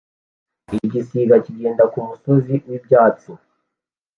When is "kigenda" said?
1.45-1.83